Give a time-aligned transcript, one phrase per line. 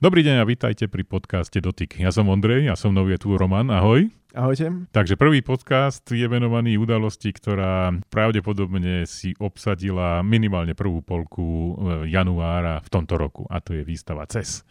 [0.00, 2.00] Dobrý deň a vítajte pri podcaste Dotyk.
[2.00, 3.68] Ja som Ondrej a som mnou je tu Roman.
[3.68, 4.08] Ahoj.
[4.32, 4.88] Ahojte.
[4.96, 11.72] Takže prvý podcast je venovaný udalosti, ktorá pravdepodobne si obsadila minimálne prvú polku e,
[12.16, 14.64] januára v tomto roku a to je výstava CES.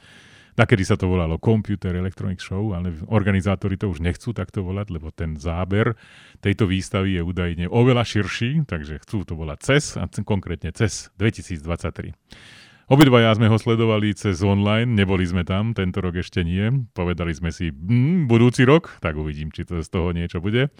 [0.57, 5.13] Nakedy sa to volalo Computer Electronic Show, ale organizátori to už nechcú takto volať, lebo
[5.13, 5.93] ten záber
[6.41, 12.17] tejto výstavy je údajne oveľa širší, takže chcú to volať CES a konkrétne CES 2023.
[12.89, 16.89] Obidvaja sme ho sledovali cez online, neboli sme tam, tento rok ešte nie.
[16.97, 20.73] Povedali sme si, hm, budúci rok, tak uvidím, či to z toho niečo bude.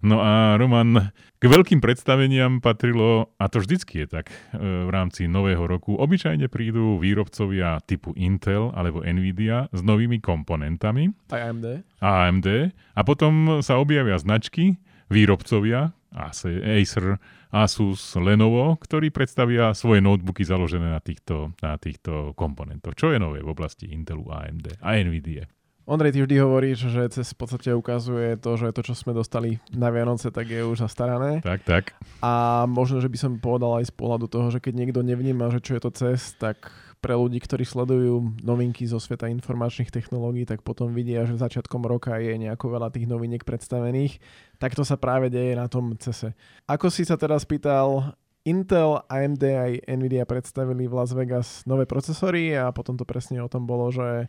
[0.00, 5.28] No a Roman, k veľkým predstaveniam patrilo, a to vždycky je tak e, v rámci
[5.28, 11.12] nového roku, obyčajne prídu výrobcovia typu Intel alebo Nvidia s novými komponentami.
[11.28, 11.84] AMD.
[12.00, 12.72] A AMD.
[12.72, 14.80] A potom sa objavia značky,
[15.12, 17.18] výrobcovia, Acer,
[17.50, 22.94] Asus, Lenovo, ktorí predstavia svoje notebooky založené na týchto, na týchto komponentoch.
[22.98, 25.46] Čo je nové v oblasti Intelu, AMD a NVIDIA?
[25.90, 29.58] Ondrej, ty vždy hovoríš, že cez v podstate ukazuje to, že to, čo sme dostali
[29.74, 31.42] na Vianoce, tak je už zastarané.
[31.42, 31.98] Tak, tak.
[32.22, 35.58] A možno, že by som povedal aj z pohľadu toho, že keď niekto nevníma, že
[35.58, 40.60] čo je to cez, tak pre ľudí, ktorí sledujú novinky zo sveta informačných technológií, tak
[40.60, 44.20] potom vidia, že začiatkom roka je nejako veľa tých noviniek predstavených.
[44.60, 46.36] Tak to sa práve deje na tom CESe.
[46.68, 48.12] Ako si sa teraz pýtal,
[48.44, 53.48] Intel, AMD aj Nvidia predstavili v Las Vegas nové procesory a potom to presne o
[53.48, 54.28] tom bolo, že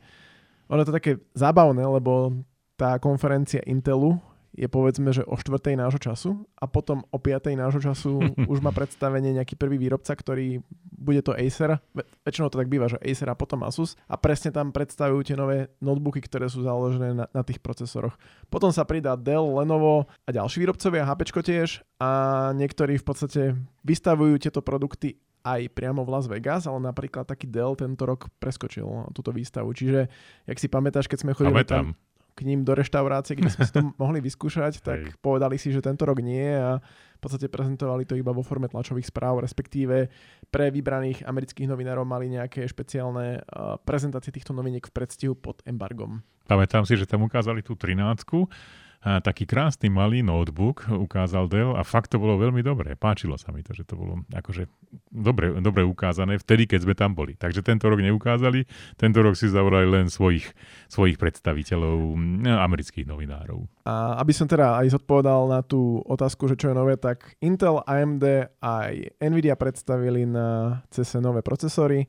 [0.71, 2.31] ono to také zábavné, lebo
[2.79, 4.15] tá konferencia Intelu
[4.51, 8.19] je povedzme, že o štvrtej nášho času a potom o piatej nášho času
[8.51, 10.59] už má predstavenie nejaký prvý výrobca, ktorý
[10.91, 11.79] bude to Acer.
[12.27, 15.71] väčšinou to tak býva, že Acer a potom Asus a presne tam predstavujú tie nové
[15.79, 18.13] notebooky, ktoré sú založené na, na tých procesoroch.
[18.51, 22.09] Potom sa pridá Dell, Lenovo a ďalší výrobcovia, HP tiež a
[22.53, 23.41] niektorí v podstate
[23.87, 28.85] vystavujú tieto produkty aj priamo v Las Vegas, ale napríklad taký Dell tento rok preskočil
[29.09, 29.73] túto výstavu.
[29.73, 30.05] Čiže,
[30.45, 31.97] jak si pamätáš, keď sme chodili tam
[32.33, 35.19] k ním do reštaurácie, kde sme si to mohli vyskúšať, tak Hej.
[35.19, 39.13] povedali si, že tento rok nie a v podstate prezentovali to iba vo forme tlačových
[39.13, 40.09] správ, respektíve
[40.49, 46.25] pre vybraných amerických novinárov mali nejaké špeciálne uh, prezentácie týchto noviniek v predstihu pod embargom.
[46.49, 51.81] Pamätám si, že tam ukázali tú 13 a taký krásny malý notebook ukázal Dell a
[51.81, 52.93] fakt to bolo veľmi dobré.
[52.93, 54.69] Páčilo sa mi to, že to bolo akože
[55.09, 57.33] dobre, dobre ukázané vtedy, keď sme tam boli.
[57.33, 58.69] Takže tento rok neukázali,
[59.01, 60.45] tento rok si zavolali len svojich,
[60.85, 61.97] svojich predstaviteľov,
[62.45, 63.65] no, amerických novinárov.
[63.89, 67.81] A aby som teda aj zodpovedal na tú otázku, že čo je nové, tak Intel,
[67.81, 72.05] AMD aj Nvidia predstavili na CES nové procesory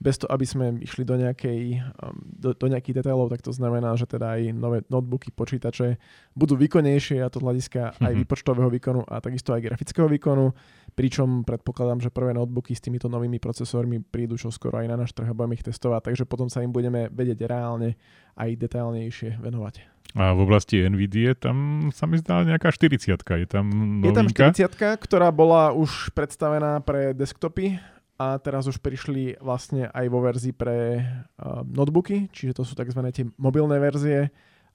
[0.00, 3.92] bez toho, aby sme išli do, nejakej, um, do, do nejakých detailov, tak to znamená,
[4.00, 6.00] že teda aj nové notebooky, počítače
[6.32, 8.06] budú výkonnejšie a to hľadiska mm-hmm.
[8.08, 8.18] aj mhm.
[8.24, 10.56] výpočtového výkonu a takisto aj grafického výkonu,
[10.96, 15.12] pričom predpokladám, že prvé notebooky s týmito novými procesormi prídu čo skoro aj na náš
[15.12, 18.00] trh a budeme ich testovať, takže potom sa im budeme vedieť reálne
[18.40, 20.00] aj detailnejšie venovať.
[20.18, 23.70] A v oblasti NVIDIA tam sa mi zdá nejaká 40 Je tam
[24.02, 24.50] novinka?
[24.50, 27.78] Je tam 40 ktorá bola už predstavená pre desktopy
[28.20, 33.00] a teraz už prišli vlastne aj vo verzii pre uh, notebooky, čiže to sú tzv.
[33.08, 34.28] tie mobilné verzie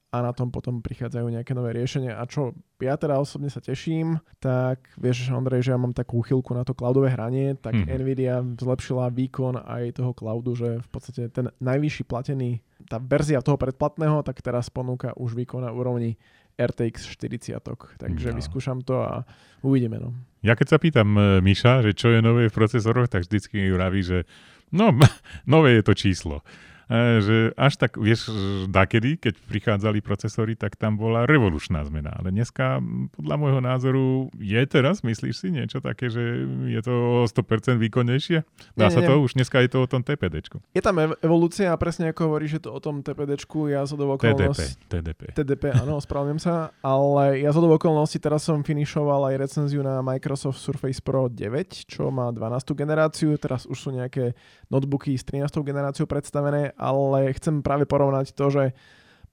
[0.09, 2.17] a na tom potom prichádzajú nejaké nové riešenia.
[2.17, 6.56] A čo ja teda osobne sa teším, tak vieš, Ondrej, že ja mám takú chvíľku
[6.56, 7.85] na to cloudové hranie, tak mm.
[8.00, 13.59] Nvidia zlepšila výkon aj toho cloudu, že v podstate ten najvyšší platený, tá verzia toho
[13.59, 16.16] predplatného, tak teraz ponúka už výkon na úrovni
[16.56, 17.60] RTX 40.
[18.00, 18.36] Takže no.
[18.40, 19.28] vyskúšam to a
[19.62, 20.00] uvidíme.
[20.00, 20.16] No.
[20.40, 23.70] Ja keď sa pýtam uh, Miša, že čo je nové v procesoroch, tak vždycky mi
[23.72, 24.24] vraví, že
[24.72, 24.96] no,
[25.52, 26.46] nové je to číslo.
[26.85, 28.29] E, že až tak, vieš,
[28.69, 32.13] dakedy, keď prichádzali procesory, tak tam bola revolučná zmena.
[32.13, 32.78] Ale dneska,
[33.18, 34.06] podľa môjho názoru,
[34.38, 38.45] je teraz, myslíš si, niečo také, že je to 100% výkonnejšie?
[38.78, 39.09] Dá nie, sa nie.
[39.09, 39.18] to?
[39.18, 40.62] Už dneska je to o tom TPDčku.
[40.78, 44.06] Je tam evolúcia a presne ako hovoríš, že to o tom TPDčku, ja zo do
[44.13, 44.78] okolnosti...
[44.85, 45.22] TDP, TDP.
[45.34, 50.06] TDP, áno, ospravedlňujem sa, ale ja zo do okolnosti teraz som finišoval aj recenziu na
[50.06, 52.77] Microsoft Surface Pro 9, čo má 12.
[52.77, 54.38] generáciu, teraz už sú nejaké
[54.69, 55.50] notebooky s 13.
[55.65, 58.63] generáciou predstavené ale chcem práve porovnať to, že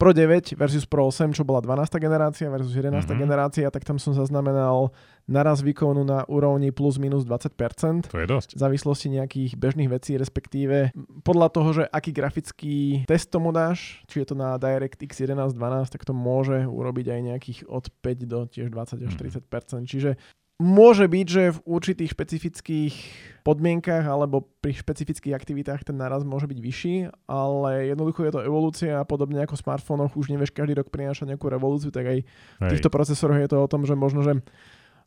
[0.03, 2.03] Pro 9 versus Pro 8, čo bola 12.
[2.03, 3.07] generácia versus 11.
[3.07, 3.23] Mm-hmm.
[3.23, 4.91] generácia, tak tam som zaznamenal
[5.31, 8.11] naraz výkonu na úrovni plus minus 20%.
[8.11, 8.59] To je dosť.
[8.59, 10.91] V závislosti nejakých bežných vecí, respektíve
[11.23, 15.95] podľa toho, že aký grafický test tomu dáš, či je to na DirectX 11, 12,
[15.95, 19.39] tak to môže urobiť aj nejakých od 5 do tiež 20 až 30%.
[19.39, 19.87] Mm-hmm.
[19.87, 20.11] Čiže
[20.61, 22.95] Môže byť, že v určitých špecifických
[23.43, 26.97] podmienkach alebo pri špecifických aktivitách ten náraz môže byť vyšší,
[27.27, 31.35] ale jednoducho je to evolúcia a podobne ako v smartfónoch už nevieš každý rok prinášať
[31.35, 32.19] nejakú revolúciu, tak aj
[32.63, 34.39] v týchto procesoroch je to o tom, že možno, že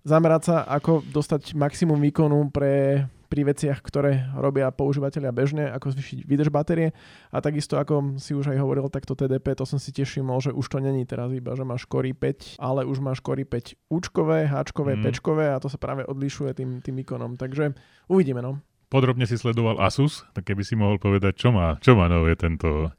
[0.06, 6.24] zamerať sa, ako dostať maximum výkonu pre pri veciach, ktoré robia používateľia bežne, ako zvýšiť
[6.24, 6.94] výdrž batérie.
[7.34, 10.66] A takisto, ako si už aj hovoril, takto TDP, to som si všimol, že už
[10.70, 14.96] to není teraz iba, že máš Core 5, ale už máš Core 5 Učkové, Hčkové,
[14.96, 15.04] mm.
[15.04, 17.36] Pčkové a to sa práve odlišuje tým, tým ikonom.
[17.36, 17.76] Takže
[18.08, 18.62] uvidíme, no.
[18.88, 22.94] Podrobne si sledoval Asus, tak keby si mohol povedať, čo má, čo má nové tento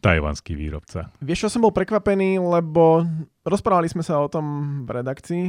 [0.00, 1.12] tajvanský výrobca.
[1.20, 3.04] Vieš, čo som bol prekvapený, lebo
[3.44, 4.44] rozprávali sme sa o tom
[4.88, 5.44] v redakcii,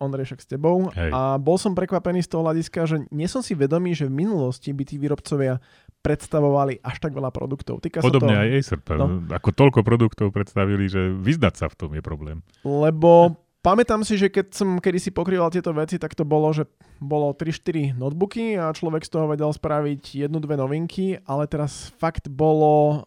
[0.00, 1.10] Ondrej však s tebou, Hej.
[1.10, 4.72] a bol som prekvapený z toho hľadiska, že nie som si vedomý, že v minulosti
[4.72, 5.58] by tí výrobcovia
[6.04, 7.82] predstavovali až tak veľa produktov.
[7.82, 8.40] Týka Podobne to...
[8.44, 9.24] aj Acer, no.
[9.32, 12.44] ako toľko produktov predstavili, že vyzdať sa v tom je problém.
[12.62, 16.70] Lebo Pamätám si, že keď som kedysi pokrýval tieto veci, tak to bolo, že
[17.02, 22.30] bolo 3-4 notebooky a človek z toho vedel spraviť jednu, dve novinky, ale teraz fakt
[22.30, 23.02] bolo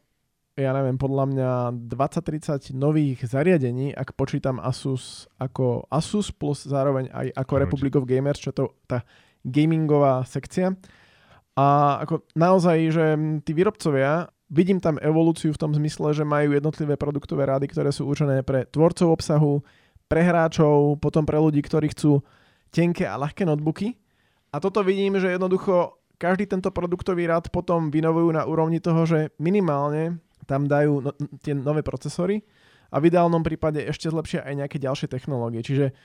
[0.61, 1.51] ja neviem, podľa mňa
[1.89, 7.63] 20-30 nových zariadení, ak počítam Asus ako Asus plus zároveň aj ako Určite.
[7.65, 9.01] Republic of Gamers, čo je to tá
[9.41, 10.77] gamingová sekcia.
[11.57, 13.05] A ako naozaj, že
[13.43, 18.07] tí výrobcovia, vidím tam evolúciu v tom zmysle, že majú jednotlivé produktové rády, ktoré sú
[18.07, 19.59] určené pre tvorcov obsahu,
[20.11, 22.23] pre hráčov, potom pre ľudí, ktorí chcú
[22.71, 23.95] tenké a ľahké notebooky.
[24.51, 29.33] A toto vidím, že jednoducho každý tento produktový rád potom vynovujú na úrovni toho, že
[29.41, 31.11] minimálne tam dajú no,
[31.41, 32.41] tie nové procesory
[32.91, 35.63] a v ideálnom prípade ešte zlepšia aj nejaké ďalšie technológie.
[35.63, 35.95] Čiže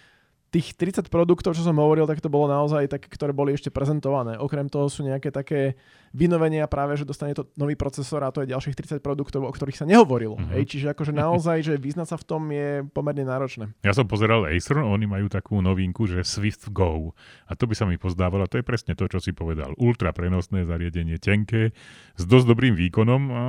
[0.56, 4.40] tých 30 produktov, čo som hovoril, tak to bolo naozaj také, ktoré boli ešte prezentované.
[4.40, 5.76] Okrem toho sú nejaké také
[6.16, 9.76] vynovenia práve, že dostane to nový procesor a to je ďalších 30 produktov, o ktorých
[9.76, 10.40] sa nehovorilo.
[10.40, 10.52] Mm-hmm.
[10.56, 13.68] Hej, čiže akože naozaj, že vyznať sa v tom je pomerne náročné.
[13.84, 17.12] Ja som pozeral Acer, oni majú takú novinku, že Swift Go.
[17.44, 19.76] A to by sa mi pozdávalo, to je presne to, čo si povedal.
[19.76, 21.76] Ultra prenosné zariadenie, tenké,
[22.16, 23.42] s dosť dobrým výkonom a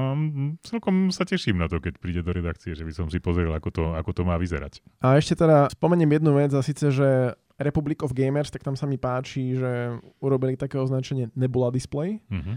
[0.68, 3.70] celkom sa teším na to, keď príde do redakcie, že by som si pozrel, ako
[3.72, 4.84] to, ako to má vyzerať.
[5.00, 8.90] A ešte teda spomeniem jednu vec a síce že Republic of Gamers, tak tam sa
[8.90, 12.22] mi páči, že urobili také označenie Nebula Display.
[12.30, 12.56] Mm-hmm.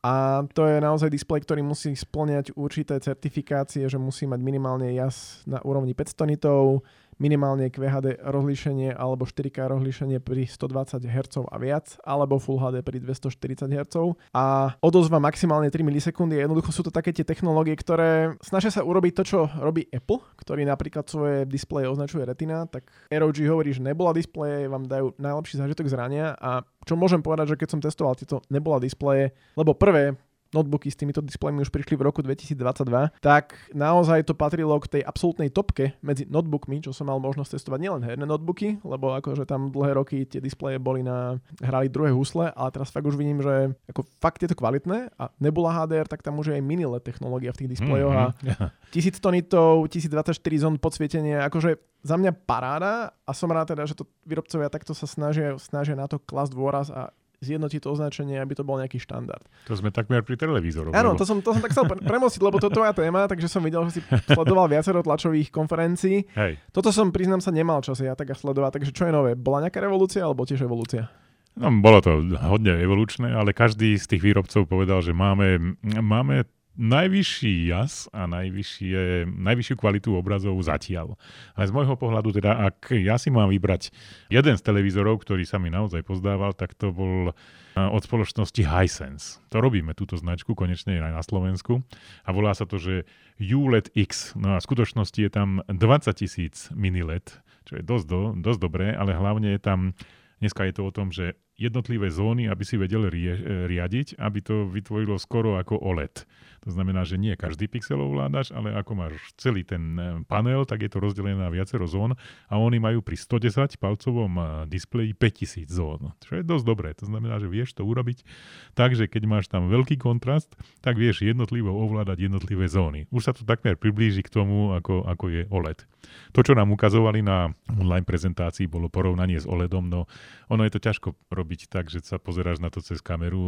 [0.00, 5.44] A to je naozaj displej, ktorý musí splňať určité certifikácie, že musí mať minimálne jas
[5.44, 6.80] na úrovni 500 nitov,
[7.20, 13.04] minimálne QHD rozlíšenie alebo 4K rozlíšenie pri 120 Hz a viac, alebo Full HD pri
[13.04, 13.94] 240 Hz.
[14.32, 16.40] A odozva maximálne 3 milisekundy.
[16.40, 20.64] Jednoducho sú to také tie technológie, ktoré snažia sa urobiť to, čo robí Apple, ktorý
[20.64, 25.86] napríklad svoje displeje označuje Retina, tak ROG hovorí, že nebola displeje, vám dajú najlepší zážitok
[25.92, 30.16] zrania a čo môžem povedať, že keď som testoval tieto nebola displeje, lebo prvé
[30.50, 35.02] notebooky s týmito displejmi už prišli v roku 2022, tak naozaj to patrilo k tej
[35.06, 39.70] absolútnej topke medzi notebookmi, čo som mal možnosť testovať nielen herné notebooky, lebo akože tam
[39.70, 43.74] dlhé roky tie displeje boli na, hrali druhé husle, ale teraz fakt už vidím, že
[43.86, 47.06] ako fakt je to kvalitné a Nebula HDR, tak tam už je aj mini LED
[47.06, 48.58] technológia v tých displejoch mm-hmm.
[48.58, 53.92] a 1100 nitov, 1024 zón podsvietenie, akože za mňa paráda a som rád teda, že
[53.92, 58.52] to výrobcovia takto sa snažia, snažia na to klasť dôraz a zjednotiť to označenie, aby
[58.52, 59.40] to bol nejaký štandard.
[59.64, 60.92] To sme takmer pri televízoroch.
[60.92, 61.20] Áno, lebo...
[61.20, 63.80] to, som, to som tak chcel premostiť, lebo to je tvoja téma, takže som videl,
[63.88, 66.28] že si sledoval viacero tlačových konferencií.
[66.36, 66.60] Hej.
[66.68, 69.32] Toto som, priznám sa, nemal čas ja tak sledovať, takže čo je nové?
[69.40, 71.08] Bola nejaká revolúcia alebo tiež evolúcia?
[71.56, 76.44] No, bolo to hodne evolučné, ale každý z tých výrobcov povedal, že máme, máme
[76.80, 81.20] najvyšší jas a najvyššie, najvyššiu kvalitu obrazov zatiaľ.
[81.52, 83.92] Ale z môjho pohľadu teda, ak ja si mám vybrať
[84.32, 87.36] jeden z televízorov, ktorý sa mi naozaj pozdával, tak to bol
[87.76, 89.44] od spoločnosti Hisense.
[89.52, 91.84] To robíme, túto značku, konečne aj na Slovensku.
[92.24, 93.04] A volá sa to, že
[93.38, 94.34] ULED X.
[94.34, 97.30] No a v skutočnosti je tam 20 tisíc mini LED,
[97.68, 99.92] čo je dosť, do, dosť dobré, ale hlavne je tam,
[100.40, 103.36] dneska je to o tom, že jednotlivé zóny, aby si vedel rie,
[103.68, 106.24] riadiť, aby to vytvorilo skoro ako OLED.
[106.60, 110.84] To znamená, že nie každý pixel ovládaš, ale ako máš celý ten e, panel, tak
[110.84, 112.20] je to rozdelené na viacero zón
[112.52, 116.92] a oni majú pri 110 palcovom e, displeji 5000 zón, čo je dosť dobré.
[117.00, 118.28] To znamená, že vieš to urobiť
[118.76, 120.52] tak, že keď máš tam veľký kontrast,
[120.84, 123.08] tak vieš jednotlivo ovládať jednotlivé zóny.
[123.08, 125.88] Už sa to takmer priblíži k tomu, ako, ako je OLED.
[126.36, 130.04] To, čo nám ukazovali na online prezentácii, bolo porovnanie s OLEDom, no
[130.52, 133.40] ono je to ťažko robiť tak, že sa pozeráš na to cez kameru,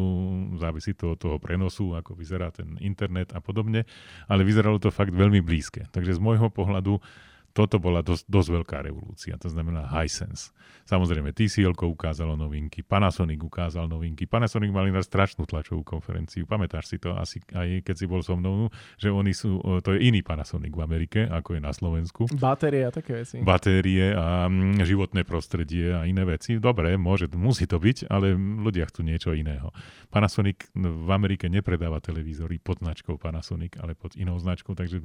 [0.57, 3.82] závisí to od toho prenosu, ako vyzerá ten internet internet a podobne,
[4.30, 5.90] ale vyzeralo to fakt veľmi blízke.
[5.90, 7.02] Takže z môjho pohľadu
[7.52, 10.50] toto bola dosť, dosť veľká revolúcia, to znamená Hisense.
[10.88, 14.26] Samozrejme, TCL ukázalo novinky, Panasonic ukázal novinky.
[14.26, 16.49] Panasonic mali na strašnú tlačovú konferenciu.
[16.49, 20.00] Pamätáš si to asi aj keď si bol so mnou, že oni sú, to je
[20.02, 22.26] iný Panasonic v Amerike, ako je na Slovensku.
[22.35, 23.38] Batérie a také veci.
[23.44, 26.59] Batérie a mm, životné prostredie a iné veci.
[26.59, 29.71] Dobre, môže, musí to byť, ale ľudia chcú niečo iného.
[30.11, 35.04] Panasonic v Amerike nepredáva televízory pod značkou Panasonic, ale pod inou značkou, takže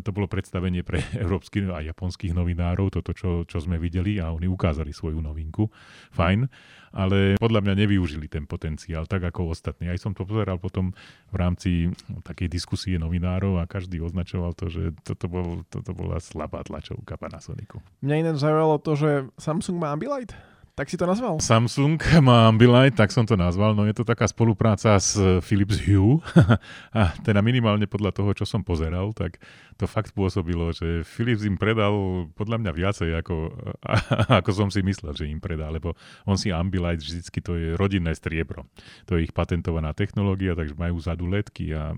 [0.00, 4.44] to bolo predstavenie pre európsky a japonských novinárov, toto, čo, čo sme videli a oni
[4.50, 5.70] ukázali svoju novinku.
[6.12, 6.50] Fajn,
[6.94, 9.90] ale podľa mňa nevyužili ten potenciál tak ako ostatní.
[9.90, 10.94] Aj som to pozeral potom
[11.32, 11.70] v rámci
[12.06, 17.18] no, takej diskusie novinárov a každý označoval to, že toto, bol, toto bola slabá tlačovka
[17.18, 17.82] Panasonicu.
[18.00, 20.32] Mňa iné zaujalo to, že Samsung má Ambilight.
[20.74, 21.38] Tak si to nazval?
[21.38, 23.78] Samsung má Ambilight, tak som to nazval.
[23.78, 25.14] No je to taká spolupráca s
[25.46, 26.18] Philips Hue.
[26.98, 29.38] a teda minimálne podľa toho, čo som pozeral, tak
[29.78, 33.54] to fakt pôsobilo, že Philips im predal podľa mňa viacej, ako,
[34.42, 35.94] ako som si myslel, že im predá, lebo
[36.26, 38.66] on si Ambilight vždycky to je rodinné striebro.
[39.06, 41.94] To je ich patentovaná technológia, takže majú zadu ledky a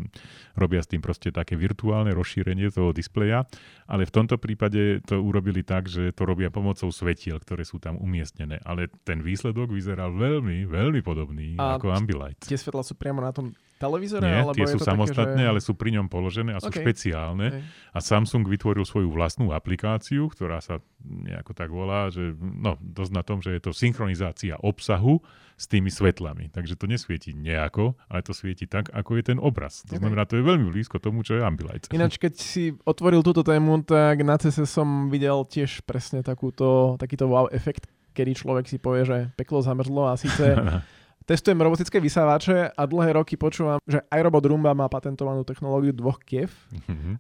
[0.53, 3.49] robia s tým proste také virtuálne rozšírenie toho displeja,
[3.89, 7.97] ale v tomto prípade to urobili tak, že to robia pomocou svetiel, ktoré sú tam
[7.97, 12.43] umiestnené ale ten výsledok vyzeral veľmi, veľmi podobný a ako Ambilight.
[12.43, 14.25] Tie svetla sú priamo na tom televízore?
[14.25, 15.51] Nie, alebo tie sú samostatné, také, že...
[15.53, 16.83] ale sú pri ňom položené a sú okay.
[16.83, 17.47] špeciálne.
[17.53, 17.63] Okay.
[17.93, 23.23] A Samsung vytvoril svoju vlastnú aplikáciu, ktorá sa nejako tak volá, že no, dosť na
[23.23, 25.21] tom, že je to synchronizácia obsahu
[25.57, 26.53] s tými svetlami.
[26.53, 29.85] Takže to nesvieti nejako, ale to svieti tak, ako je ten obraz.
[29.89, 30.01] To okay.
[30.05, 31.89] znamená, to je veľmi blízko tomu, čo je Ambilight.
[31.93, 37.25] Ináč, keď si otvoril túto tému, tak na CES som videl tiež presne takúto, takýto
[37.29, 40.57] wow efekt, kedy človek si povie, že peklo zamrzlo a síce
[41.27, 46.55] testujem robotické vysávače a dlhé roky počúvam, že iRobot Roomba má patentovanú technológiu dvoch kef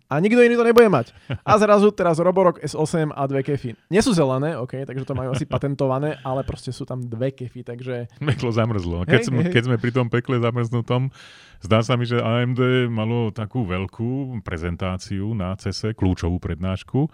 [0.06, 1.10] a nikto iný to nebude mať.
[1.42, 3.74] A zrazu teraz Roborock S8 a dve kefy.
[3.90, 7.66] Nie sú zelené, OK, takže to majú asi patentované, ale proste sú tam dve kefy,
[7.66, 8.06] takže...
[8.22, 9.02] Peklo zamrzlo.
[9.02, 9.52] Keď, hey, sme, hey.
[9.52, 11.10] keď sme pri tom pekle zamrznutom,
[11.58, 17.10] zdá sa mi, že AMD malo takú veľkú prezentáciu na CESE, kľúčovú prednášku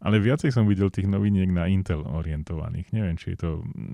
[0.00, 2.90] ale viacej som videl tých noviniek na Intel orientovaných.
[2.90, 3.50] Neviem, či je to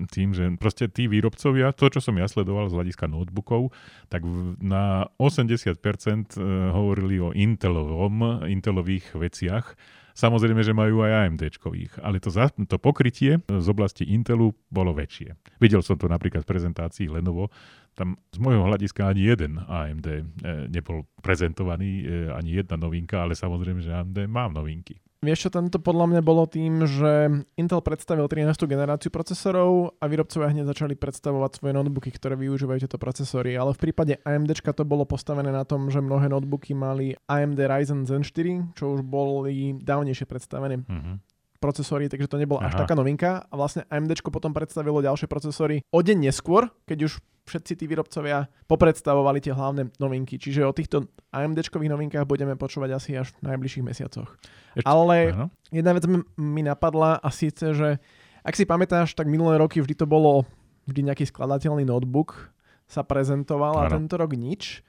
[0.09, 3.75] tým, že proste tí výrobcovia, to, čo som ja sledoval z hľadiska notebookov,
[4.07, 4.25] tak
[4.61, 6.41] na 80% eh,
[6.71, 9.75] hovorili o Intelovom, Intelových veciach.
[10.11, 15.39] Samozrejme, že majú aj AMD-čkových, ale to, za, to pokrytie z oblasti Intelu bolo väčšie.
[15.63, 17.47] Videl som to napríklad v prezentácii Lenovo,
[17.95, 20.23] tam z môjho hľadiska ani jeden AMD e,
[20.71, 24.99] nebol prezentovaný, e, ani jedna novinka, ale samozrejme, že AMD má novinky.
[25.21, 28.57] Vieš čo, tento podľa mňa bolo tým, že Intel predstavil 13.
[28.65, 33.53] generáciu procesorov a výrobcovia hneď začali predstavovať svoje notebooky, ktoré využívajú tieto procesory.
[33.53, 38.09] Ale v prípade AMD to bolo postavené na tom, že mnohé notebooky mali AMD Ryzen
[38.09, 40.81] Zen 4, čo už boli dávnejšie predstavené.
[40.89, 41.30] Mm-hmm
[41.61, 43.45] procesory, takže to nebola až taká novinka.
[43.47, 48.49] A vlastne AMD potom predstavilo ďalšie procesory o deň neskôr, keď už všetci tí výrobcovia
[48.65, 50.41] popredstavovali tie hlavné novinky.
[50.41, 54.29] Čiže o týchto AMD novinkách budeme počúvať asi až v najbližších mesiacoch.
[54.77, 55.47] Ešte, Ale áno.
[55.69, 56.03] jedna vec
[56.37, 58.01] mi napadla a síce, že
[58.41, 60.49] ak si pamätáš, tak minulé roky vždy to bolo
[60.89, 62.49] vždy nejaký skladateľný notebook
[62.89, 64.83] sa prezentoval a tento rok nič.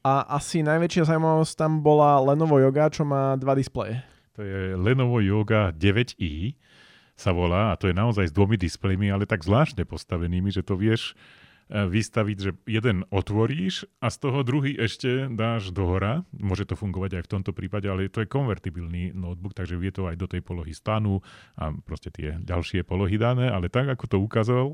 [0.00, 4.00] A asi najväčšia zaujímavosť tam bola Lenovo Yoga, čo má dva displeje.
[4.38, 6.54] To je Lenovo Yoga 9i
[7.18, 10.78] sa volá a to je naozaj s dvomi displejmi, ale tak zvláštne postavenými, že to
[10.80, 11.12] vieš
[11.68, 16.24] e, vystaviť, že jeden otvoríš a z toho druhý ešte dáš do hora.
[16.32, 20.08] Môže to fungovať aj v tomto prípade, ale to je konvertibilný notebook, takže vie to
[20.08, 21.20] aj do tej polohy stanu
[21.60, 24.66] a proste tie ďalšie polohy dané, ale tak, ako to ukázal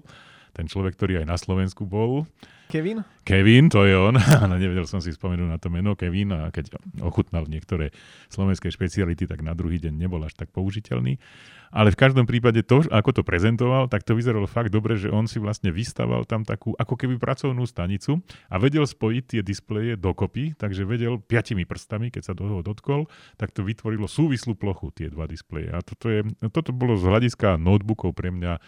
[0.56, 2.24] ten človek, ktorý aj na Slovensku bol,
[2.66, 3.06] Kevin?
[3.22, 4.18] Kevin, to je on.
[4.58, 7.94] Nevedel som si spomenúť na to meno Kevin a keď ochutnal niektoré
[8.26, 11.22] slovenské špeciality, tak na druhý deň nebol až tak použiteľný.
[11.70, 15.30] Ale v každom prípade to, ako to prezentoval, tak to vyzeralo fakt dobre, že on
[15.30, 20.54] si vlastne vystaval tam takú ako keby pracovnú stanicu a vedel spojiť tie displeje dokopy,
[20.58, 25.10] takže vedel piatimi prstami, keď sa do toho dotkol, tak to vytvorilo súvislú plochu tie
[25.10, 25.70] dva displeje.
[25.74, 28.58] A toto, je, toto bolo z hľadiska notebookov pre mňa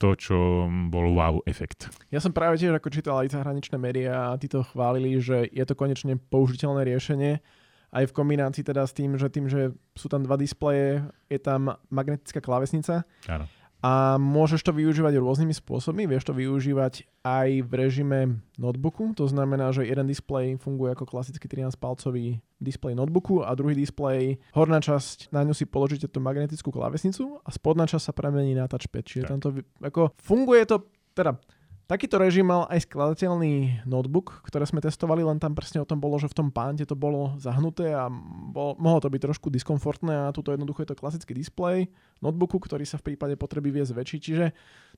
[0.00, 1.92] to, čo bol wow efekt.
[2.08, 5.64] Ja som práve tiež ako čítal aj zahraničné médiá a tí to chválili, že je
[5.68, 7.44] to konečne použiteľné riešenie
[7.90, 11.74] aj v kombinácii teda s tým, že tým, že sú tam dva displeje, je tam
[11.90, 13.02] magnetická klávesnica.
[13.26, 13.50] Áno
[13.80, 16.04] a môžeš to využívať rôznymi spôsobmi.
[16.04, 18.20] Vieš to využívať aj v režime
[18.60, 24.36] notebooku, to znamená, že jeden displej funguje ako klasický 13-palcový displej notebooku a druhý displej,
[24.52, 28.68] horná časť, na ňu si položíte tú magnetickú klávesnicu a spodná časť sa premení na
[28.68, 29.04] touchpad.
[29.04, 30.84] Čiže tam to, ako, funguje to,
[31.16, 31.40] teda
[31.90, 36.22] Takýto režim mal aj skladateľný notebook, ktoré sme testovali, len tam presne o tom bolo,
[36.22, 38.06] že v tom pánte to bolo zahnuté a
[38.54, 41.90] bol, mohlo to byť trošku diskomfortné a tuto jednoducho je to klasický displej
[42.22, 44.20] notebooku, ktorý sa v prípade potreby vie zväčšiť.
[44.22, 44.46] Čiže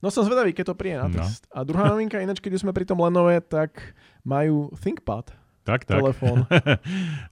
[0.05, 1.17] no som zvedavý, keď to príde na no.
[1.17, 1.49] test.
[1.49, 1.65] No.
[1.65, 5.33] A druhá novinka, ináč keď sme pri tom Lenove, tak majú ThinkPad,
[5.63, 5.97] tak, tak.
[5.97, 6.43] Telefón.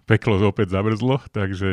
[0.10, 1.68] Peklo opäť zamrzlo, takže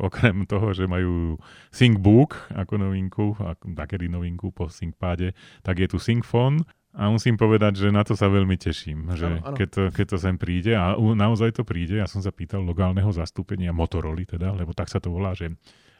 [0.00, 1.36] okrem toho, že majú
[1.74, 5.34] ThinkBook ako novinku, ako takedy novinku po ThinkPade,
[5.66, 6.62] tak je tu ThinkPhone
[6.96, 9.56] a musím povedať, že na to sa veľmi teším, že ano, ano.
[9.60, 13.12] Keď, to, keď to sem príde a naozaj to príde, ja som sa pýtal lokálneho
[13.12, 15.52] zastúpenia Motorola teda, lebo tak sa to volá, že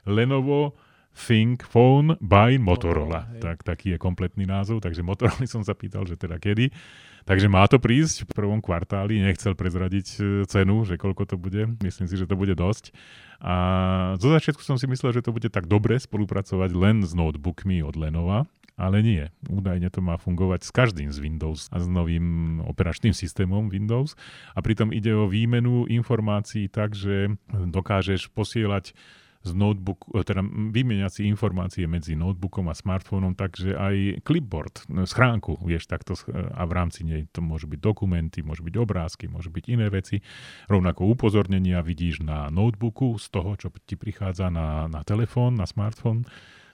[0.09, 0.73] Lenovo
[1.13, 3.29] Think Phone by Motorola.
[3.29, 6.73] Motorola, tak, taký je kompletný názov, takže Motorola som sa pýtal, že teda kedy.
[7.27, 11.75] Takže má to prísť v prvom kvartáli, nechcel prezradiť e, cenu, že koľko to bude.
[11.83, 12.95] Myslím si, že to bude dosť.
[13.43, 13.55] A
[14.23, 17.99] zo začiatku som si myslel, že to bude tak dobre spolupracovať len s notebookmi od
[17.99, 18.47] Lenova,
[18.77, 19.25] ale nie.
[19.49, 24.15] Údajne to má fungovať s každým z Windows a s novým operačným systémom Windows.
[24.53, 28.93] A pritom ide o výmenu informácií tak, že dokážeš posielať
[29.47, 30.43] z notebook, teda
[30.75, 36.73] vymieňať si informácie medzi notebookom a smartfónom, takže aj clipboard, schránku vieš takto a v
[36.75, 40.19] rámci nej to môžu byť dokumenty, môžu byť obrázky, môžu byť iné veci.
[40.67, 46.27] Rovnako upozornenia vidíš na notebooku z toho, čo ti prichádza na, na telefón, na smartfón.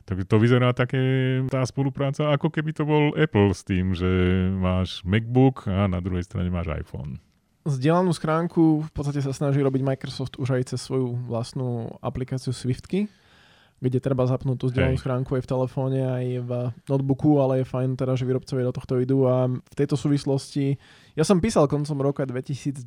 [0.03, 0.99] Tak to vyzerá také
[1.47, 4.09] tá spolupráca, ako keby to bol Apple s tým, že
[4.55, 7.23] máš MacBook a na druhej strane máš iPhone.
[7.63, 13.07] Zdieľanú schránku v podstate sa snaží robiť Microsoft už aj cez svoju vlastnú aplikáciu Swiftky,
[13.79, 15.03] kde treba zapnúť tú zdieľanú Hej.
[15.03, 16.51] schránku aj v telefóne, aj v
[16.91, 20.79] notebooku, ale je fajn teda, že výrobcovia do tohto idú a v tejto súvislosti
[21.15, 22.87] ja som písal koncom roka 2022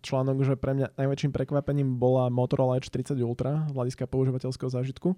[0.00, 5.16] článok, že pre mňa najväčším prekvapením bola Motorola Edge 30 Ultra z hľadiska používateľského zážitku.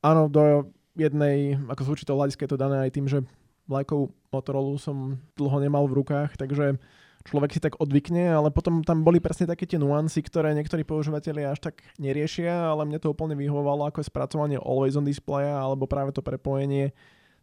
[0.00, 3.24] Áno, do jednej, ako z určitého hľadiska je to dané aj tým, že
[3.68, 6.80] vlajkovú Motorola som dlho nemal v rukách, takže
[7.28, 11.52] človek si tak odvykne, ale potom tam boli presne také tie nuancy, ktoré niektorí používateľi
[11.52, 15.84] až tak neriešia, ale mne to úplne vyhovovalo ako je spracovanie always on displaya alebo
[15.84, 16.96] práve to prepojenie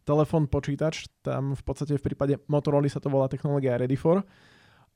[0.08, 1.12] telefón, počítač.
[1.22, 4.24] Tam v podstate v prípade Motorola sa to volá technológia Ready for.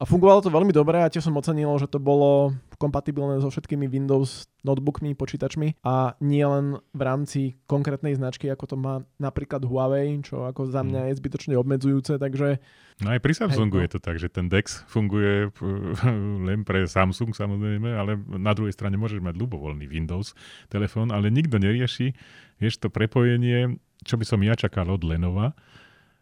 [0.02, 3.86] A fungovalo to veľmi dobre a tiež som ocenil, že to bolo kompatibilné so všetkými
[3.86, 10.18] Windows notebookmi, počítačmi a nie len v rámci konkrétnej značky, ako to má napríklad Huawei,
[10.26, 12.58] čo ako za mňa je zbytočne obmedzujúce, takže
[13.02, 13.86] No aj pri Samsungu Hej, no.
[13.86, 15.50] je to tak, že ten DeX funguje
[16.50, 20.38] len pre Samsung samozrejme, ale na druhej strane môžeš mať ľubovoľný Windows
[20.70, 22.14] telefón, ale nikto nerieši,
[22.62, 25.54] vieš, to prepojenie, čo by som ja čakal od Lenova,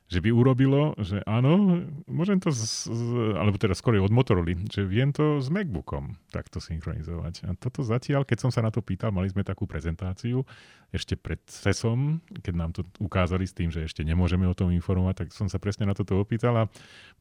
[0.10, 3.02] že by urobilo, že áno, môžem to, z, z,
[3.38, 7.46] alebo teda skôr od Motorola, že viem to s MacBookom takto synchronizovať.
[7.46, 10.42] A toto zatiaľ, keď som sa na to pýtal, mali sme takú prezentáciu
[10.90, 15.26] ešte pred CESom, keď nám to ukázali s tým, že ešte nemôžeme o tom informovať,
[15.26, 16.64] tak som sa presne na toto opýtal a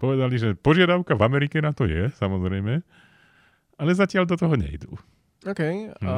[0.00, 2.80] povedali, že požiadavka v Amerike na to je, samozrejme,
[3.76, 4.96] ale zatiaľ do toho nejdú.
[5.44, 5.92] OK.
[6.00, 6.08] No.
[6.08, 6.12] A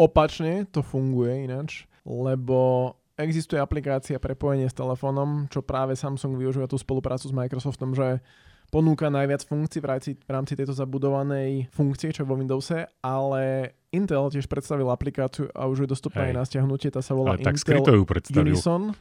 [0.00, 6.76] opačne to funguje ináč, lebo existuje aplikácia prepojenie s telefónom, čo práve Samsung využíva tú
[6.76, 8.20] spoluprácu s Microsoftom, že
[8.68, 13.74] ponúka najviac funkcií v rámci, v rámci tejto zabudovanej funkcie, čo je vo Windowse, ale
[13.94, 16.30] Intel tiež predstavil aplikáciu a už je dostupná Hej.
[16.30, 18.52] aj na stiahnutie, tá sa volá Ale tak Intel skryto ju predstavil.
[18.52, 18.92] Unison.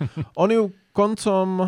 [0.42, 1.66] On ju koncom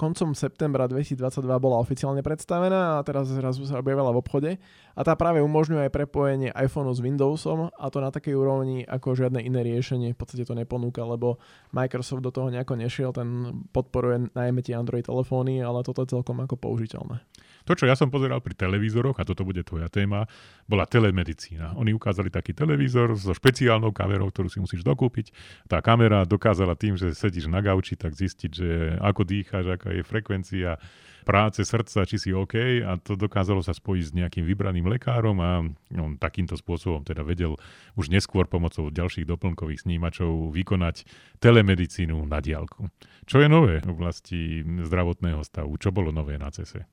[0.00, 4.50] koncom septembra 2022 bola oficiálne predstavená a teraz zrazu sa objavila v obchode
[4.96, 9.12] a tá práve umožňuje aj prepojenie iPhoneu s Windowsom a to na takej úrovni ako
[9.12, 11.36] žiadne iné riešenie v podstate to neponúka, lebo
[11.76, 16.40] Microsoft do toho nejako nešiel, ten podporuje najmä tie Android telefóny, ale toto je celkom
[16.40, 17.20] ako použiteľné.
[17.68, 20.24] To, čo ja som pozeral pri televízoroch, a toto bude tvoja téma,
[20.64, 21.76] bola telemedicína.
[21.76, 25.30] Oni ukázali taký televízor so špeciálnou kamerou, ktorú si musíš dokúpiť.
[25.68, 30.02] Tá kamera dokázala tým, že sedíš na gauči, tak zistiť, že ako dýcháš, aká je
[30.06, 30.78] frekvencia
[31.24, 35.62] práce srdca, či si OK a to dokázalo sa spojiť s nejakým vybraným lekárom a
[36.00, 37.60] on takýmto spôsobom teda vedel
[37.94, 41.04] už neskôr pomocou ďalších doplnkových snímačov vykonať
[41.38, 42.88] telemedicínu na diálku.
[43.28, 45.76] Čo je nové v oblasti zdravotného stavu?
[45.76, 46.88] Čo bolo nové na CESE?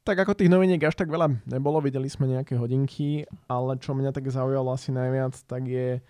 [0.00, 4.16] Tak ako tých noviniek až tak veľa nebolo, videli sme nejaké hodinky, ale čo mňa
[4.16, 6.00] tak zaujalo asi najviac, tak je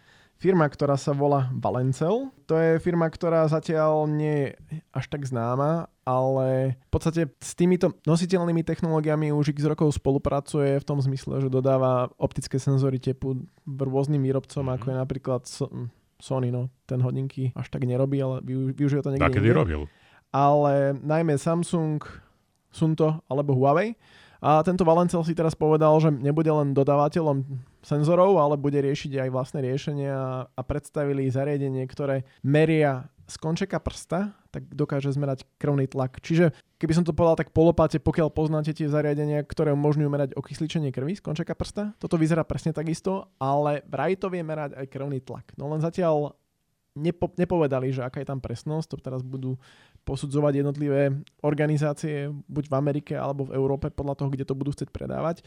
[0.40, 2.32] firma, ktorá sa volá Valencel.
[2.48, 7.92] To je firma, ktorá zatiaľ nie je až tak známa, ale v podstate s týmito
[8.02, 14.18] nositeľnými technológiami už x rokov spolupracuje v tom zmysle, že dodáva optické senzory tepu rôznym
[14.18, 14.72] výrobcom, Mhm.
[14.74, 15.70] ako je napríklad So-
[16.16, 19.80] Sony, no ten hodinky až tak nerobí, ale využ- využíva to niekde Takedy inde robil.
[20.32, 22.00] ale najmä Samsung,
[22.68, 23.96] Sunto alebo Huawei.
[24.40, 27.44] A tento Valencel si teraz povedal, že nebude len dodávateľom
[27.80, 34.34] senzorov, ale bude riešiť aj vlastné riešenia a predstavili zariadenie, ktoré meria z končeka prsta,
[34.50, 36.18] tak dokáže zmerať krvný tlak.
[36.18, 36.50] Čiže
[36.82, 41.14] keby som to povedal tak polopáte, pokiaľ poznáte tie zariadenia, ktoré umožňujú merať okysličenie krvi
[41.14, 45.54] z končeka prsta, toto vyzerá presne takisto, ale vraj to vie merať aj krvný tlak.
[45.54, 46.34] No len zatiaľ
[46.98, 49.54] nepo, nepovedali, že aká je tam presnosť, to teraz budú
[50.02, 54.90] posudzovať jednotlivé organizácie buď v Amerike alebo v Európe podľa toho, kde to budú chcieť
[54.90, 55.46] predávať.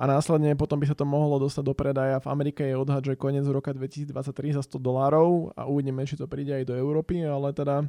[0.00, 2.24] A následne potom by sa to mohlo dostať do predaja.
[2.24, 6.24] V Amerike je odhad, že koniec roka 2023 za 100 dolárov a uvidíme, či to
[6.24, 7.84] príde aj do Európy, ale teda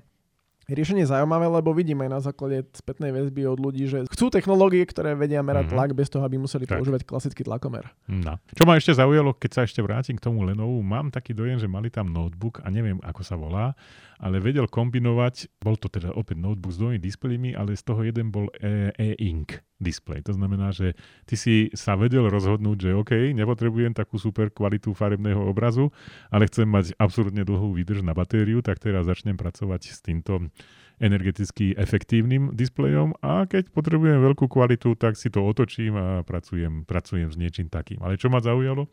[0.70, 5.18] riešenie zaujímavé, lebo vidíme aj na základe spätnej väzby od ľudí, že chcú technológie, ktoré
[5.18, 5.80] vedia merať mm-hmm.
[5.80, 6.80] tlak bez toho, aby museli tak.
[6.80, 7.90] používať klasický tlakomer.
[8.08, 8.38] No.
[8.54, 11.66] Čo ma ešte zaujalo, keď sa ešte vrátim k tomu Lenovu, mám taký dojem, že
[11.66, 13.74] mali tam notebook a neviem, ako sa volá,
[14.22, 18.30] ale vedel kombinovať, bol to teda opäť notebook s dvomi displejmi, ale z toho jeden
[18.30, 20.22] bol e- e-ink displej.
[20.30, 20.94] To znamená, že
[21.26, 25.90] ty si sa vedel rozhodnúť, že OK, nepotrebujem takú super kvalitu farebného obrazu,
[26.30, 30.54] ale chcem mať absolútne dlhú výdrž na batériu, tak teraz začnem pracovať s týmto
[31.02, 37.34] energeticky efektívnym displejom a keď potrebujem veľkú kvalitu, tak si to otočím a pracujem, pracujem
[37.34, 37.98] s niečím takým.
[38.06, 38.86] Ale čo ma zaujalo,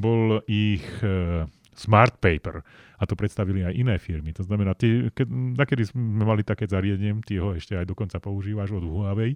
[0.00, 2.60] bol ich e, smart paper
[2.98, 4.30] a to predstavili aj iné firmy.
[4.36, 5.26] To znamená, ty, keď,
[5.66, 9.34] kedy sme mali také zariadenie, ty ho ešte aj dokonca používaš od Huawei,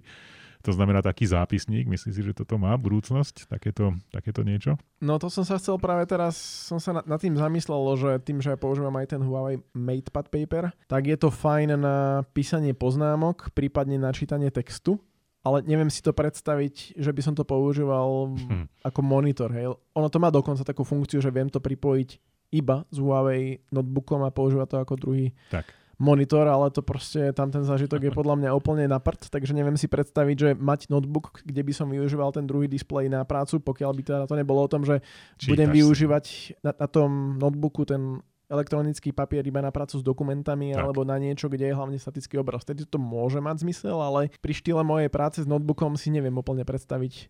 [0.65, 4.75] to znamená taký zápisník, myslíš si, že toto má budúcnosť, takéto, takéto niečo?
[4.97, 8.53] No to som sa chcel práve teraz, som sa nad tým zamyslel, že tým, že
[8.53, 14.01] ja používam aj ten Huawei MatePad Paper, tak je to fajn na písanie poznámok, prípadne
[14.01, 14.97] na čítanie textu,
[15.45, 18.67] ale neviem si to predstaviť, že by som to používal hm.
[18.83, 19.49] ako monitor.
[19.53, 19.73] Hej.
[19.95, 22.09] Ono to má dokonca takú funkciu, že viem to pripojiť
[22.55, 27.49] iba s Huawei notebookom a používať to ako druhý tak monitor, ale to proste, tam
[27.49, 31.41] ten zážitok je podľa mňa úplne na prd, takže neviem si predstaviť, že mať notebook,
[31.41, 34.69] kde by som využíval ten druhý displej na prácu, pokiaľ by teda to nebolo o
[34.69, 35.01] tom, že
[35.41, 36.25] Čítaš budem využívať
[36.61, 40.79] na, na tom notebooku ten elektronický papier iba na prácu s dokumentami tak.
[40.79, 42.63] alebo na niečo, kde je hlavne statický obraz.
[42.63, 46.63] Tedy to môže mať zmysel, ale pri štýle mojej práce s notebookom si neviem úplne
[46.63, 47.27] predstaviť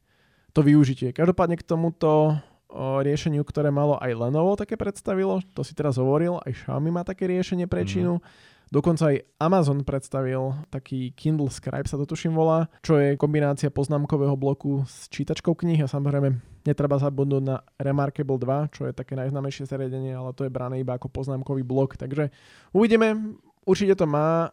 [0.53, 1.13] to využitie.
[1.13, 6.43] Každopádne k tomuto o riešeniu, ktoré malo aj Lenovo také predstavilo, to si teraz hovoril,
[6.43, 7.89] aj Xiaomi má také riešenie pre mhm.
[7.89, 8.15] Čínu.
[8.19, 8.55] Mm.
[8.67, 14.35] Dokonca aj Amazon predstavil taký Kindle Scribe sa to tuším volá, čo je kombinácia poznámkového
[14.35, 16.35] bloku s čítačkou knih a samozrejme
[16.67, 20.99] netreba zabudnúť na Remarkable 2, čo je také najznámejšie zariadenie, ale to je brané iba
[20.99, 21.95] ako poznámkový blok.
[21.95, 22.27] Takže
[22.75, 24.51] uvidíme, určite to má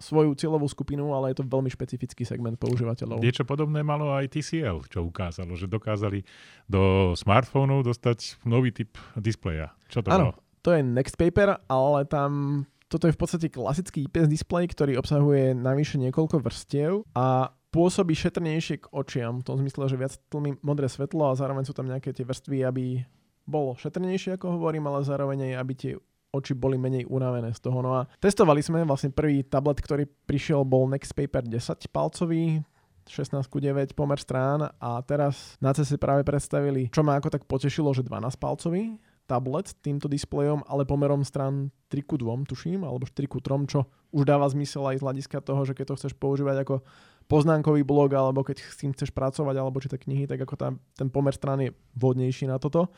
[0.00, 3.20] svoju cieľovú skupinu, ale je to veľmi špecifický segment používateľov.
[3.20, 6.24] Niečo podobné malo aj TCL, čo ukázalo, že dokázali
[6.64, 9.76] do smartfónov dostať nový typ displeja.
[9.92, 10.40] Čo to ano, bolo?
[10.64, 15.54] to je Next Paper, ale tam toto je v podstate klasický IPS displej, ktorý obsahuje
[15.54, 20.90] navyše niekoľko vrstiev a pôsobí šetrnejšie k očiam, v tom zmysle, že viac tlmí modré
[20.90, 23.06] svetlo a zároveň sú tam nejaké tie vrstvy, aby
[23.46, 25.92] bolo šetrnejšie, ako hovorím, ale zároveň aj, aby tie
[26.34, 27.78] oči boli menej unavené z toho.
[27.78, 32.62] No a testovali sme, vlastne prvý tablet, ktorý prišiel, bol Next Paper 10 palcový,
[33.06, 37.42] 16 ku 9 pomer strán a teraz na CES práve predstavili, čo ma ako tak
[37.46, 38.94] potešilo, že 12 palcový
[39.30, 43.86] tablet týmto displejom, ale pomerom stran 3 ku 2, tuším, alebo 4 ku 3, čo
[44.10, 46.82] už dáva zmysel aj z hľadiska toho, že keď to chceš používať ako
[47.30, 51.06] poznámkový blog, alebo keď s tým chceš pracovať, alebo čítať knihy, tak ako tam, ten
[51.06, 52.90] pomer stran je vhodnejší na toto.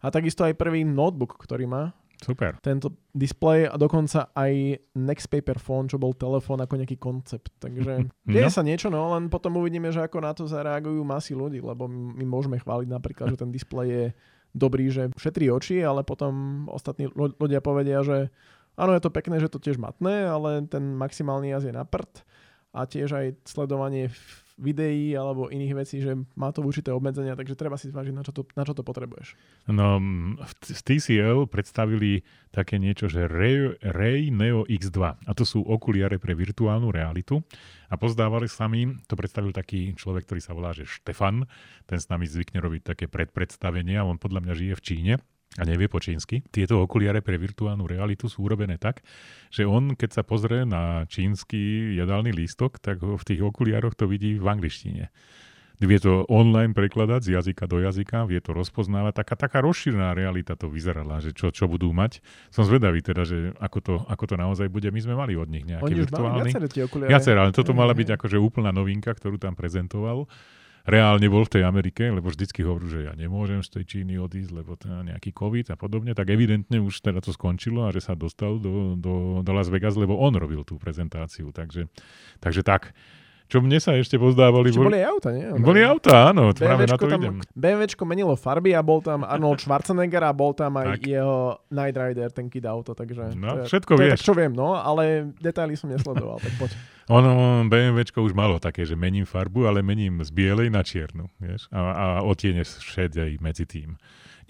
[0.00, 2.60] A takisto aj prvý notebook, ktorý má Super.
[2.60, 7.48] Tento displej a dokonca aj Next Paper Phone, čo bol telefón ako nejaký koncept.
[7.56, 8.52] Takže deje no.
[8.52, 12.24] sa niečo, no len potom uvidíme, že ako na to zareagujú masy ľudí, lebo my
[12.28, 14.04] môžeme chváliť napríklad, že ten displej je
[14.54, 18.30] dobrý, že šetrí oči, ale potom ostatní ľudia povedia, že
[18.74, 22.24] áno, je to pekné, že to tiež matné, ale ten maximálny jazd je na prd
[22.70, 24.10] a tiež aj sledovanie
[24.60, 28.32] videí alebo iných vecí, že má to určité obmedzenia, takže treba si zvážiť, na čo
[28.36, 29.34] to, na čo to potrebuješ.
[29.72, 29.96] No,
[30.44, 36.36] v TCL predstavili také niečo, že Ray, Ray Neo X2 a to sú okuliare pre
[36.36, 37.40] virtuálnu realitu.
[37.90, 41.42] A pozdávali sa mi, to predstavil taký človek, ktorý sa volá, že Štefan,
[41.90, 45.14] ten s nami zvykne robiť také predpredstavenia, on podľa mňa žije v Číne
[45.58, 46.46] a nevie po čínsky.
[46.54, 49.02] Tieto okuliare pre virtuálnu realitu sú urobené tak,
[49.50, 54.06] že on, keď sa pozrie na čínsky jedálny lístok, tak ho v tých okuliároch to
[54.06, 55.10] vidí v angličtine.
[55.80, 59.24] Vie to online prekladať z jazyka do jazyka, vie to rozpoznávať.
[59.24, 62.20] Taká, taká rozšírená realita to vyzerala, že čo, čo budú mať.
[62.52, 64.92] Som zvedavý teda, že ako to, ako to naozaj bude.
[64.92, 66.52] My sme mali od nich nejaké Oni virtuálny.
[67.08, 70.28] Viaceré, ale toto mala byť akože úplná novinka, ktorú tam prezentoval
[70.88, 74.52] reálne bol v tej Amerike, lebo vždycky hovoril, že ja nemôžem z tej Číny odísť,
[74.52, 78.16] lebo je nejaký COVID a podobne, tak evidentne už teda to skončilo a že sa
[78.16, 81.52] dostal do, do, do Las Vegas, lebo on robil tú prezentáciu.
[81.52, 81.88] Takže,
[82.40, 82.94] takže tak.
[83.50, 84.70] Čo mne sa ešte pozdávali...
[84.70, 85.42] Ešte boli auta, nie?
[85.58, 87.36] Boli auta, áno, práve na to tam, idem.
[87.58, 91.10] BMWčko menilo farby a bol tam Arnold Schwarzenegger a bol tam aj tak.
[91.10, 93.34] jeho Night Rider, ten kid auto, takže...
[93.34, 94.10] No, to, všetko to vieš.
[94.14, 96.70] Je tak, čo viem, no, ale detaily som nesledoval, tak poď.
[97.10, 101.66] Ono, BMWčko už malo také, že mením farbu, ale mením z bielej na čiernu, vieš,
[101.74, 103.98] a, a otiene šedej medzi tým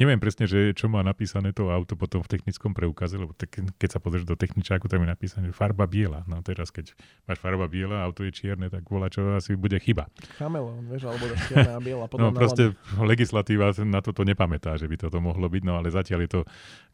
[0.01, 3.89] Neviem presne, že čo má napísané to auto potom v technickom preukaze, lebo te, keď
[3.93, 6.25] sa pozrieš do techničáku, tam je napísané, že farba biela.
[6.25, 6.97] No teraz, keď
[7.29, 10.09] máš farba biela auto je čierne, tak volá, čo asi bude chyba.
[10.41, 12.09] Chameleon, vieš, alebo čierna a biela.
[12.17, 16.31] No proste legislatíva na toto nepamätá, že by toto mohlo byť, no ale zatiaľ je
[16.33, 16.41] to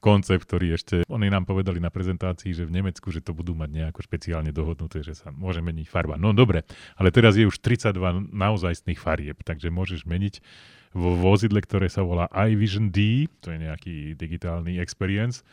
[0.03, 3.71] koncept, ktorý ešte, oni nám povedali na prezentácii, že v Nemecku, že to budú mať
[3.71, 6.19] nejako špeciálne dohodnuté, že sa môže meniť farba.
[6.19, 6.67] No dobre,
[6.99, 10.43] ale teraz je už 32 naozajstných farieb, takže môžeš meniť
[10.97, 15.45] vo vozidle, ktoré sa volá iVision D, to je nejaký digitálny experience,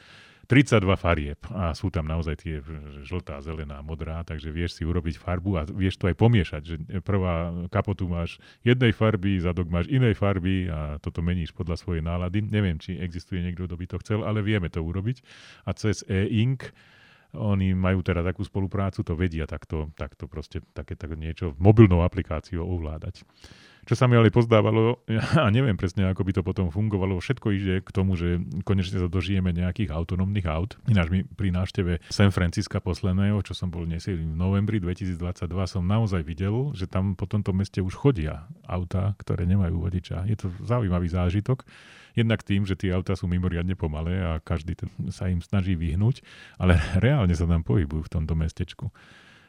[0.51, 2.59] 32 farieb a sú tam naozaj tie
[3.07, 7.55] žltá, zelená, modrá, takže vieš si urobiť farbu a vieš to aj pomiešať, že prvá
[7.71, 12.43] kapotu máš jednej farby, zadok máš inej farby a toto meníš podľa svojej nálady.
[12.43, 15.23] Neviem, či existuje niekto, kto by to chcel, ale vieme to urobiť
[15.63, 16.75] a cez e-ink
[17.33, 22.67] oni majú teda takú spoluprácu, to vedia takto, takto proste také, také niečo mobilnou aplikáciou
[22.67, 23.25] ovládať.
[23.83, 27.75] Čo sa mi ale pozdávalo, a neviem presne, ako by to potom fungovalo, všetko ide
[27.83, 30.79] k tomu, že konečne sa dožijeme nejakých autonómnych aut.
[30.87, 35.19] Ináč mi pri návšteve San Francisca posledného, čo som bol dnes v novembri 2022,
[35.67, 40.23] som naozaj videl, že tam po tomto meste už chodia auta, ktoré nemajú vodiča.
[40.31, 41.67] Je to zaujímavý zážitok.
[42.13, 44.77] Jednak tým, že tie autá sú mimoriadne pomalé a každý
[45.09, 46.23] sa im snaží vyhnúť,
[46.55, 48.93] ale reálne sa tam pohybujú v tomto mestečku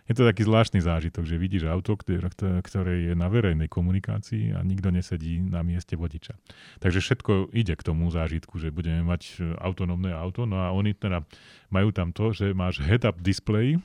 [0.05, 4.93] je to taký zvláštny zážitok, že vidíš auto, ktoré je na verejnej komunikácii a nikto
[4.93, 6.37] nesedí na mieste vodiča.
[6.85, 10.93] Takže všetko ide k tomu zážitku, že budeme mať e, autonómne auto, no a oni
[10.93, 11.25] teda
[11.73, 13.81] majú tam to, že máš head-up display,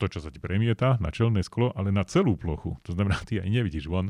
[0.00, 2.80] to, čo sa ti premieta na čelné sklo, ale na celú plochu.
[2.88, 4.08] To znamená, ty aj nevidíš von.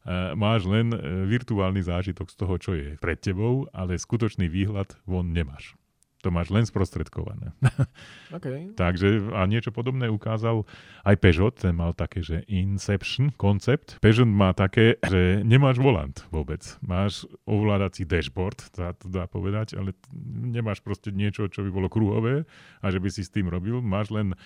[0.00, 0.98] Uh, máš len uh,
[1.28, 5.78] virtuálny zážitok z toho, čo je pred tebou, ale skutočný výhľad von nemáš.
[6.20, 7.52] To máš len sprostredkované.
[8.30, 8.70] Okay.
[8.78, 10.62] Takže a niečo podobné ukázal
[11.02, 13.98] aj Peugeot, ten mal také, že Inception koncept.
[13.98, 16.62] Peugeot má také, že nemáš volant vôbec.
[16.78, 19.98] Máš ovládací dashboard, dá to dá povedať, ale
[20.46, 22.46] nemáš proste niečo, čo by bolo kruhové
[22.78, 23.82] a že by si s tým robil.
[23.82, 24.38] Máš len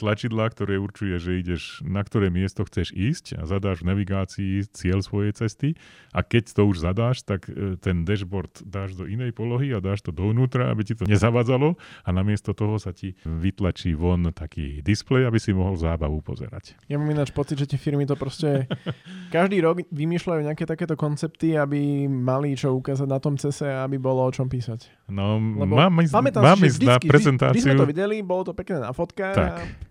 [0.00, 5.04] tlačidla, ktoré určuje, že ideš na ktoré miesto chceš ísť a zadáš v navigácii cieľ
[5.04, 5.68] svojej cesty
[6.16, 10.00] a keď to už zadáš, tak e, ten dashboard dáš do inej polohy a dáš
[10.00, 15.28] to dovnútra, aby ti to nezavadzalo a namiesto toho sa ti vytlačí von taký displej,
[15.28, 16.74] aby si mohol zábavu pozerať.
[16.88, 18.64] Ja mám ináč pocit, že tie firmy to proste
[19.36, 24.00] každý rok vymýšľajú nejaké takéto koncepty, aby mali čo ukázať na tom cese a aby
[24.00, 25.10] bolo o čom písať.
[25.10, 27.58] No, Lebo mám, ísť, mám ísť na prezentáciu.
[27.58, 29.36] Vždy, vždy sme to videli, bolo to pekné na fotkách.
[29.36, 29.50] Tak.
[29.58, 29.89] A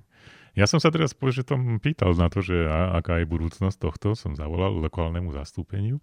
[0.57, 1.13] ja som sa teraz
[1.45, 6.01] tom pýtal na to, že aká je budúcnosť tohto, som zavolal lokálnemu zastúpeniu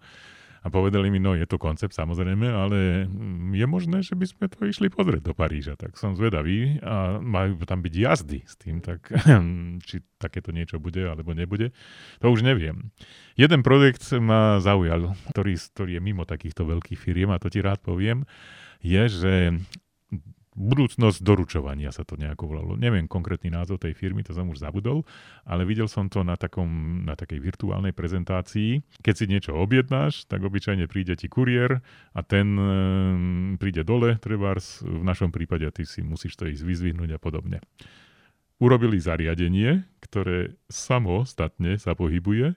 [0.66, 3.06] a povedali mi, no je to koncept samozrejme, ale
[3.54, 5.78] je možné, že by sme to išli pozrieť do Paríža.
[5.78, 9.06] Tak som zvedavý a majú tam byť jazdy s tým, tak
[9.87, 11.70] či takéto niečo bude alebo nebude,
[12.18, 12.90] to už neviem.
[13.38, 17.78] Jeden projekt ma zaujal, ktorý, ktorý je mimo takýchto veľkých firiem a to ti rád
[17.78, 18.26] poviem,
[18.82, 19.35] je, že
[20.57, 22.73] budúcnosť doručovania sa to nejako volalo.
[22.81, 25.05] Neviem konkrétny názov tej firmy, to som už zabudol,
[25.45, 28.81] ale videl som to na, takom, na takej virtuálnej prezentácii.
[29.05, 31.85] Keď si niečo objednáš, tak obyčajne príde ti kuriér
[32.16, 32.71] a ten e,
[33.61, 37.61] príde dole, trebárs, v našom prípade ty si musíš to ísť vyzvihnúť a podobne.
[38.57, 42.57] Urobili zariadenie, ktoré samostatne sa pohybuje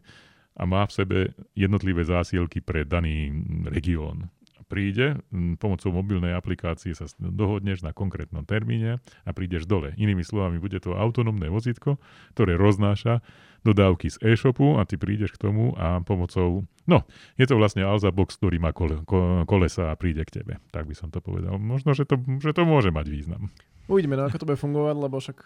[0.56, 1.18] a má v sebe
[1.52, 3.36] jednotlivé zásielky pre daný
[3.68, 4.32] región
[4.69, 5.17] príde,
[5.58, 9.97] pomocou mobilnej aplikácie sa dohodneš na konkrétnom termíne a prídeš dole.
[9.97, 11.97] Inými slovami, bude to autonómne vozítko,
[12.38, 13.25] ktoré roznáša
[13.65, 16.63] dodávky z e-shopu a ty prídeš k tomu a pomocou...
[16.88, 17.03] No,
[17.36, 19.03] je to vlastne Alza Box, ktorý má kole,
[19.49, 20.63] kolesa a príde k tebe.
[20.71, 21.60] Tak by som to povedal.
[21.60, 23.51] Možno, že to, že to môže mať význam.
[23.91, 25.38] Uvidíme, no, ako to bude fungovať, lebo však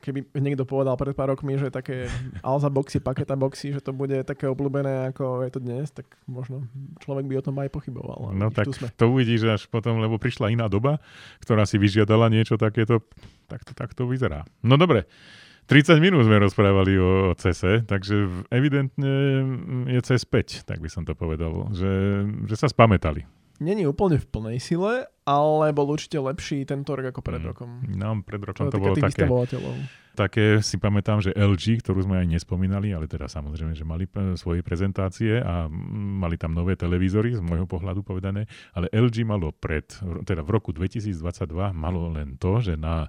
[0.00, 2.08] keby niekto povedal pred pár rokmi, že také
[2.40, 6.64] Alza boxy, paketa boxy, že to bude také obľúbené, ako je to dnes, tak možno
[7.04, 8.32] človek by o tom aj pochyboval.
[8.32, 10.98] No tak to uvidíš až potom, lebo prišla iná doba,
[11.44, 13.04] ktorá si vyžiadala niečo takéto,
[13.46, 14.48] tak to, tak to vyzerá.
[14.64, 15.04] No dobre,
[15.68, 19.12] 30 minút sme rozprávali o CESE, takže evidentne
[19.86, 23.22] je CES 5, tak by som to povedal, že, že sa spametali
[23.60, 27.46] není úplne v plnej sile, ale bol určite lepší tento rok ako pred mm.
[27.46, 27.70] rokom.
[27.86, 29.28] No, pred rokom to bolo také,
[30.16, 34.64] také, si pamätám, že LG, ktorú sme aj nespomínali, ale teda samozrejme, že mali svoje
[34.64, 39.86] prezentácie a mali tam nové televízory, z môjho pohľadu povedané, ale LG malo pred,
[40.26, 41.14] teda v roku 2022
[41.76, 43.06] malo len to, že na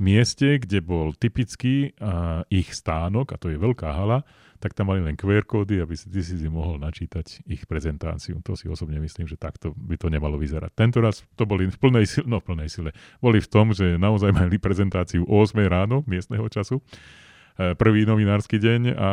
[0.00, 4.24] mieste, kde bol typický uh, ich stánok, a to je veľká hala,
[4.62, 8.38] tak tam mali len QR kódy, aby si ty si mohol načítať ich prezentáciu.
[8.46, 10.70] To si osobne myslím, že takto by to nemalo vyzerať.
[10.78, 13.98] Tento raz to boli v plnej sile, no v plnej sile, boli v tom, že
[13.98, 19.08] naozaj mali prezentáciu o 8 ráno miestneho času, e, prvý novinársky deň a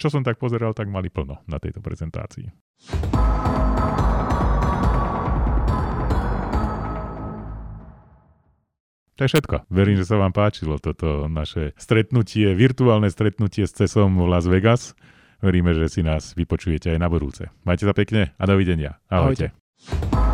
[0.00, 2.48] čo som tak pozeral, tak mali plno na tejto prezentácii.
[9.18, 9.66] To je všetko.
[9.66, 14.94] Verím, že sa vám páčilo toto naše stretnutie, virtuálne stretnutie s CESom v Las Vegas.
[15.42, 17.50] Veríme, že si nás vypočujete aj na budúce.
[17.66, 19.02] Majte sa pekne a dovidenia.
[19.10, 19.50] Ahojte.
[19.50, 20.27] Ahojte.